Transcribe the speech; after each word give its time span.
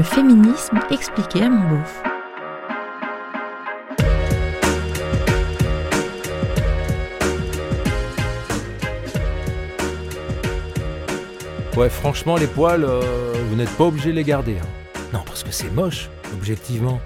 Le 0.00 0.04
féminisme 0.04 0.80
expliqué 0.90 1.42
à 1.42 1.50
mon 1.50 1.76
beauf. 1.76 2.02
Ouais, 11.76 11.90
franchement, 11.90 12.38
les 12.38 12.46
poils, 12.46 12.82
euh, 12.82 13.02
vous 13.50 13.56
n'êtes 13.56 13.68
pas 13.76 13.84
obligé 13.84 14.08
de 14.08 14.14
les 14.14 14.24
garder. 14.24 14.56
hein. 14.56 14.66
Non, 15.12 15.22
parce 15.26 15.44
que 15.44 15.52
c'est 15.52 15.68
moche, 15.68 16.08
objectivement. 16.32 16.98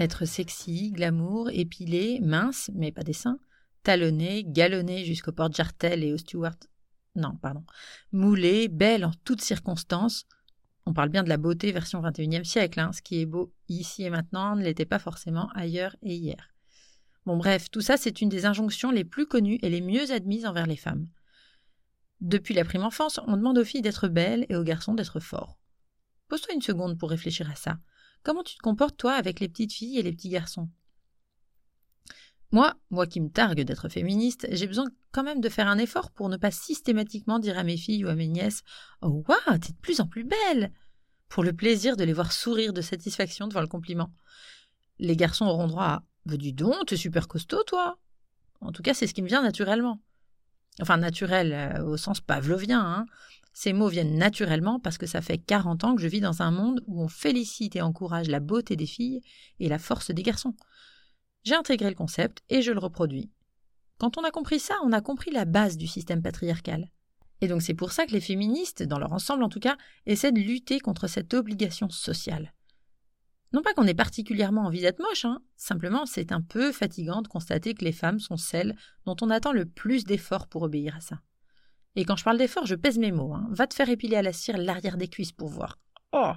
Être 0.00 0.24
sexy, 0.24 0.90
glamour, 0.90 1.48
épilé, 1.52 2.18
mince, 2.20 2.72
mais 2.74 2.90
pas 2.90 3.04
des 3.04 3.12
seins, 3.12 3.38
talonné, 3.84 4.42
galonné 4.44 5.04
jusqu'au 5.04 5.30
porte-jartel 5.30 6.02
et 6.02 6.12
au 6.12 6.18
steward. 6.18 6.58
Non, 7.14 7.36
pardon. 7.40 7.62
Moulé, 8.10 8.66
belle 8.66 9.04
en 9.04 9.12
toutes 9.24 9.42
circonstances. 9.42 10.26
On 10.88 10.94
parle 10.94 11.10
bien 11.10 11.22
de 11.22 11.28
la 11.28 11.36
beauté 11.36 11.70
version 11.70 12.00
21e 12.00 12.44
siècle. 12.44 12.80
hein. 12.80 12.92
Ce 12.94 13.02
qui 13.02 13.20
est 13.20 13.26
beau 13.26 13.52
ici 13.68 14.04
et 14.04 14.10
maintenant 14.10 14.56
ne 14.56 14.64
l'était 14.64 14.86
pas 14.86 14.98
forcément 14.98 15.50
ailleurs 15.54 15.94
et 16.00 16.14
hier. 16.14 16.54
Bon, 17.26 17.36
bref, 17.36 17.70
tout 17.70 17.82
ça, 17.82 17.98
c'est 17.98 18.22
une 18.22 18.30
des 18.30 18.46
injonctions 18.46 18.90
les 18.90 19.04
plus 19.04 19.26
connues 19.26 19.58
et 19.60 19.68
les 19.68 19.82
mieux 19.82 20.12
admises 20.12 20.46
envers 20.46 20.66
les 20.66 20.78
femmes. 20.78 21.06
Depuis 22.22 22.54
la 22.54 22.64
prime 22.64 22.84
enfance, 22.84 23.20
on 23.26 23.36
demande 23.36 23.58
aux 23.58 23.66
filles 23.66 23.82
d'être 23.82 24.08
belles 24.08 24.46
et 24.48 24.56
aux 24.56 24.64
garçons 24.64 24.94
d'être 24.94 25.20
forts. 25.20 25.58
Pose-toi 26.28 26.54
une 26.54 26.62
seconde 26.62 26.98
pour 26.98 27.10
réfléchir 27.10 27.50
à 27.50 27.54
ça. 27.54 27.78
Comment 28.22 28.42
tu 28.42 28.56
te 28.56 28.62
comportes, 28.62 28.96
toi, 28.96 29.12
avec 29.12 29.40
les 29.40 29.48
petites 29.50 29.74
filles 29.74 29.98
et 29.98 30.02
les 30.02 30.12
petits 30.12 30.30
garçons? 30.30 30.70
Moi, 32.50 32.74
moi 32.88 33.06
qui 33.06 33.20
me 33.20 33.28
targue 33.28 33.60
d'être 33.60 33.90
féministe, 33.90 34.46
j'ai 34.52 34.66
besoin 34.66 34.86
quand 35.12 35.22
même 35.22 35.40
de 35.40 35.48
faire 35.48 35.68
un 35.68 35.78
effort 35.78 36.10
pour 36.10 36.28
ne 36.28 36.36
pas 36.36 36.50
systématiquement 36.50 37.38
dire 37.38 37.58
à 37.58 37.64
mes 37.64 37.76
filles 37.76 38.04
ou 38.04 38.08
à 38.08 38.14
mes 38.14 38.28
nièces 38.28 38.62
Oh, 39.02 39.24
waouh, 39.26 39.58
t'es 39.58 39.72
de 39.72 39.78
plus 39.80 40.00
en 40.00 40.06
plus 40.06 40.24
belle 40.24 40.72
Pour 41.28 41.44
le 41.44 41.52
plaisir 41.52 41.96
de 41.96 42.04
les 42.04 42.12
voir 42.12 42.32
sourire 42.32 42.72
de 42.72 42.80
satisfaction 42.80 43.48
devant 43.48 43.60
le 43.60 43.66
compliment. 43.66 44.12
Les 44.98 45.16
garçons 45.16 45.46
auront 45.46 45.68
droit 45.68 45.84
à 45.84 46.02
dis 46.36 46.52
donc, 46.52 46.86
t'es 46.86 46.96
super 46.96 47.28
costaud, 47.28 47.62
toi 47.64 47.98
En 48.60 48.72
tout 48.72 48.82
cas, 48.82 48.94
c'est 48.94 49.06
ce 49.06 49.14
qui 49.14 49.22
me 49.22 49.28
vient 49.28 49.42
naturellement. 49.42 50.00
Enfin, 50.80 50.98
naturel 50.98 51.52
euh, 51.52 51.84
au 51.84 51.96
sens 51.96 52.20
pavlovien, 52.20 52.80
hein. 52.80 53.06
Ces 53.54 53.72
mots 53.72 53.88
viennent 53.88 54.16
naturellement 54.16 54.78
parce 54.78 54.98
que 54.98 55.06
ça 55.06 55.20
fait 55.20 55.38
40 55.38 55.82
ans 55.82 55.96
que 55.96 56.02
je 56.02 56.06
vis 56.06 56.20
dans 56.20 56.42
un 56.42 56.52
monde 56.52 56.80
où 56.86 57.02
on 57.02 57.08
félicite 57.08 57.74
et 57.74 57.82
encourage 57.82 58.28
la 58.28 58.38
beauté 58.38 58.76
des 58.76 58.86
filles 58.86 59.20
et 59.58 59.68
la 59.68 59.80
force 59.80 60.12
des 60.12 60.22
garçons. 60.22 60.54
J'ai 61.42 61.56
intégré 61.56 61.88
le 61.88 61.96
concept 61.96 62.44
et 62.50 62.62
je 62.62 62.70
le 62.70 62.78
reproduis. 62.78 63.32
Quand 63.98 64.16
on 64.16 64.24
a 64.24 64.30
compris 64.30 64.60
ça, 64.60 64.74
on 64.84 64.92
a 64.92 65.00
compris 65.00 65.30
la 65.30 65.44
base 65.44 65.76
du 65.76 65.86
système 65.86 66.22
patriarcal. 66.22 66.90
Et 67.40 67.48
donc 67.48 67.62
c'est 67.62 67.74
pour 67.74 67.92
ça 67.92 68.06
que 68.06 68.12
les 68.12 68.20
féministes, 68.20 68.82
dans 68.82 68.98
leur 68.98 69.12
ensemble 69.12 69.42
en 69.42 69.48
tout 69.48 69.60
cas, 69.60 69.76
essaient 70.06 70.32
de 70.32 70.40
lutter 70.40 70.80
contre 70.80 71.06
cette 71.06 71.34
obligation 71.34 71.88
sociale. 71.90 72.52
Non 73.52 73.62
pas 73.62 73.72
qu'on 73.72 73.86
ait 73.86 73.94
particulièrement 73.94 74.66
envie 74.66 74.82
d'être 74.82 75.00
moche, 75.00 75.24
hein. 75.24 75.40
simplement 75.56 76.04
c'est 76.04 76.32
un 76.32 76.42
peu 76.42 76.70
fatigant 76.70 77.22
de 77.22 77.28
constater 77.28 77.74
que 77.74 77.84
les 77.84 77.92
femmes 77.92 78.20
sont 78.20 78.36
celles 78.36 78.76
dont 79.06 79.16
on 79.22 79.30
attend 79.30 79.52
le 79.52 79.64
plus 79.64 80.04
d'efforts 80.04 80.48
pour 80.48 80.62
obéir 80.62 80.96
à 80.96 81.00
ça. 81.00 81.20
Et 81.96 82.04
quand 82.04 82.16
je 82.16 82.24
parle 82.24 82.38
d'efforts, 82.38 82.66
je 82.66 82.74
pèse 82.74 82.98
mes 82.98 83.10
mots. 83.10 83.34
hein. 83.34 83.48
Va 83.50 83.66
te 83.66 83.74
faire 83.74 83.88
épiler 83.88 84.16
à 84.16 84.22
la 84.22 84.32
cire 84.32 84.58
l'arrière 84.58 84.98
des 84.98 85.08
cuisses 85.08 85.32
pour 85.32 85.48
voir. 85.48 85.78
Oh 86.12 86.32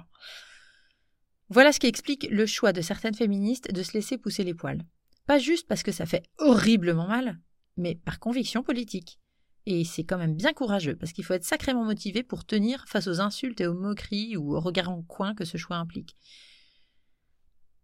Voilà 1.50 1.72
ce 1.72 1.80
qui 1.80 1.86
explique 1.86 2.26
le 2.30 2.46
choix 2.46 2.72
de 2.72 2.80
certaines 2.80 3.14
féministes 3.14 3.70
de 3.72 3.82
se 3.82 3.92
laisser 3.92 4.18
pousser 4.18 4.42
les 4.42 4.54
poils. 4.54 4.82
Pas 5.26 5.38
juste 5.38 5.68
parce 5.68 5.82
que 5.82 5.92
ça 5.92 6.06
fait 6.06 6.24
horriblement 6.38 7.06
mal, 7.06 7.38
mais 7.76 7.94
par 7.94 8.18
conviction 8.18 8.62
politique. 8.62 9.18
Et 9.66 9.84
c'est 9.84 10.04
quand 10.04 10.18
même 10.18 10.34
bien 10.34 10.52
courageux, 10.52 10.96
parce 10.96 11.12
qu'il 11.12 11.24
faut 11.24 11.34
être 11.34 11.44
sacrément 11.44 11.84
motivé 11.84 12.22
pour 12.22 12.44
tenir 12.44 12.84
face 12.88 13.06
aux 13.06 13.20
insultes 13.20 13.60
et 13.60 13.66
aux 13.66 13.74
moqueries 13.74 14.36
ou 14.36 14.56
aux 14.56 14.60
regards 14.60 14.90
en 14.90 15.02
coin 15.02 15.34
que 15.34 15.44
ce 15.44 15.56
choix 15.56 15.76
implique. 15.76 16.16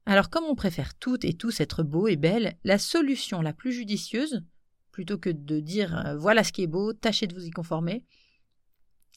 Alors 0.06 0.30
comme 0.30 0.44
on 0.44 0.54
préfère 0.54 0.94
toutes 0.94 1.24
et 1.24 1.34
tous 1.34 1.60
être 1.60 1.82
beaux 1.82 2.08
et 2.08 2.16
belles, 2.16 2.56
la 2.64 2.78
solution 2.78 3.42
la 3.42 3.52
plus 3.52 3.72
judicieuse, 3.72 4.42
plutôt 4.90 5.18
que 5.18 5.30
de 5.30 5.60
dire 5.60 5.96
euh, 5.98 6.16
voilà 6.16 6.42
ce 6.42 6.50
qui 6.50 6.62
est 6.62 6.66
beau, 6.66 6.92
tâchez 6.92 7.26
de 7.26 7.34
vous 7.34 7.44
y 7.44 7.50
conformer, 7.50 8.04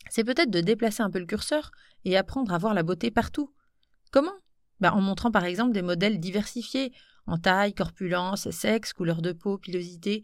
c'est 0.09 0.24
peut-être 0.24 0.51
de 0.51 0.59
déplacer 0.59 1.01
un 1.01 1.09
peu 1.09 1.19
le 1.19 1.25
curseur 1.25 1.72
et 2.03 2.18
apprendre 2.18 2.53
à 2.53 2.57
voir 2.57 2.74
la 2.74 2.84
beauté 2.84 3.09
partout. 3.09 3.53
Comment? 4.12 4.34
Bah, 4.79 4.94
En 4.94 5.01
montrant 5.01 5.31
par 5.31 5.45
exemple 5.45 5.72
des 5.72 5.81
modèles 5.81 6.19
diversifiés, 6.19 6.91
en 7.25 7.38
taille, 7.38 7.74
corpulence, 7.74 8.50
sexe, 8.51 8.94
couleur 8.94 9.22
de 9.22 9.31
peau, 9.31 9.57
pilosité. 9.57 10.24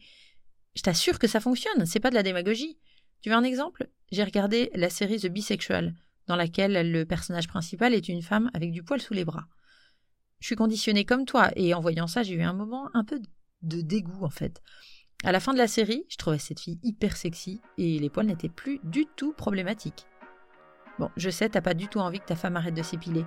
Je 0.77 0.83
t'assure 0.83 1.17
que 1.17 1.25
ça 1.25 1.39
fonctionne, 1.39 1.88
c'est 1.88 1.99
pas 1.99 2.11
de 2.11 2.15
la 2.15 2.21
démagogie. 2.21 2.77
Tu 3.21 3.29
veux 3.29 3.35
un 3.35 3.43
exemple? 3.43 3.89
J'ai 4.11 4.23
regardé 4.23 4.69
la 4.75 4.91
série 4.91 5.19
The 5.19 5.25
Bisexual, 5.25 5.95
dans 6.27 6.35
laquelle 6.35 6.91
le 6.91 7.03
personnage 7.03 7.47
principal 7.47 7.95
est 7.95 8.07
une 8.07 8.21
femme 8.21 8.51
avec 8.53 8.71
du 8.71 8.83
poil 8.83 9.01
sous 9.01 9.15
les 9.15 9.25
bras. 9.25 9.47
Je 10.39 10.45
suis 10.45 10.55
conditionnée 10.55 11.03
comme 11.03 11.25
toi, 11.25 11.49
et 11.55 11.73
en 11.73 11.81
voyant 11.81 12.05
ça, 12.05 12.21
j'ai 12.21 12.35
eu 12.35 12.43
un 12.43 12.53
moment 12.53 12.91
un 12.93 13.03
peu 13.03 13.19
de 13.63 13.81
dégoût 13.81 14.23
en 14.23 14.29
fait. 14.29 14.61
À 15.23 15.31
la 15.31 15.39
fin 15.39 15.51
de 15.51 15.57
la 15.57 15.67
série, 15.67 16.05
je 16.09 16.17
trouvais 16.17 16.38
cette 16.38 16.59
fille 16.59 16.79
hyper 16.83 17.17
sexy 17.17 17.59
et 17.79 17.97
les 17.97 18.11
poils 18.11 18.27
n'étaient 18.27 18.47
plus 18.47 18.79
du 18.83 19.07
tout 19.07 19.33
problématiques. 19.33 20.05
Bon, 20.99 21.09
je 21.17 21.31
sais, 21.31 21.49
t'as 21.49 21.61
pas 21.61 21.73
du 21.73 21.88
tout 21.88 21.99
envie 21.99 22.19
que 22.19 22.25
ta 22.25 22.35
femme 22.35 22.55
arrête 22.55 22.75
de 22.75 22.83
s'épiler. 22.83 23.25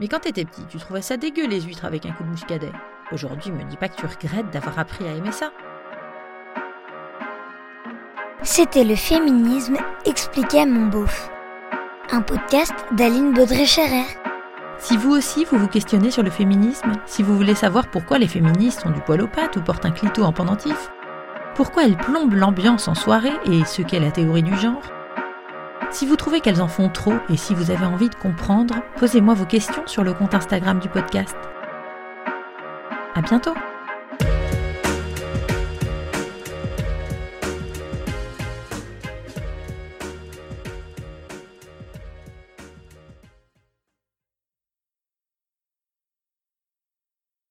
Mais 0.00 0.08
quand 0.08 0.20
t'étais 0.20 0.44
petit, 0.44 0.66
tu 0.68 0.76
trouvais 0.76 1.00
ça 1.00 1.16
dégueu 1.16 1.48
les 1.48 1.62
huîtres 1.62 1.86
avec 1.86 2.04
un 2.04 2.12
coup 2.12 2.24
de 2.24 2.28
muscadet. 2.28 2.72
Aujourd'hui, 3.10 3.52
me 3.52 3.64
dis 3.70 3.78
pas 3.78 3.88
que 3.88 3.96
tu 3.96 4.04
regrettes 4.04 4.50
d'avoir 4.50 4.78
appris 4.78 5.06
à 5.06 5.14
aimer 5.14 5.32
ça. 5.32 5.50
C'était 8.44 8.84
le 8.84 8.94
féminisme 8.94 9.78
expliqué 10.04 10.60
à 10.60 10.66
mon 10.66 10.88
beauf. 10.88 11.30
Un 12.10 12.20
podcast 12.20 12.74
d'Aline 12.92 13.32
Baudré-Scherer. 13.32 14.04
Si 14.78 14.98
vous 14.98 15.12
aussi 15.12 15.46
vous 15.46 15.56
vous 15.56 15.66
questionnez 15.66 16.10
sur 16.10 16.22
le 16.22 16.28
féminisme, 16.28 16.92
si 17.06 17.22
vous 17.22 17.38
voulez 17.38 17.54
savoir 17.54 17.88
pourquoi 17.88 18.18
les 18.18 18.28
féministes 18.28 18.84
ont 18.84 18.90
du 18.90 19.00
poil 19.00 19.22
aux 19.22 19.28
pattes 19.28 19.56
ou 19.56 19.62
portent 19.62 19.86
un 19.86 19.92
clito 19.92 20.24
en 20.24 20.32
pendentif, 20.32 20.90
pourquoi 21.54 21.84
elles 21.84 21.96
plombent 21.96 22.34
l'ambiance 22.34 22.86
en 22.86 22.94
soirée 22.94 23.32
et 23.46 23.64
ce 23.64 23.80
qu'est 23.80 23.98
la 23.98 24.10
théorie 24.10 24.42
du 24.42 24.54
genre, 24.58 24.82
si 25.90 26.04
vous 26.04 26.16
trouvez 26.16 26.40
qu'elles 26.40 26.60
en 26.60 26.68
font 26.68 26.90
trop 26.90 27.14
et 27.30 27.38
si 27.38 27.54
vous 27.54 27.70
avez 27.70 27.86
envie 27.86 28.10
de 28.10 28.14
comprendre, 28.14 28.74
posez-moi 28.98 29.32
vos 29.32 29.46
questions 29.46 29.86
sur 29.86 30.04
le 30.04 30.12
compte 30.12 30.34
Instagram 30.34 30.80
du 30.80 30.90
podcast. 30.90 31.36
À 33.14 33.22
bientôt! 33.22 33.54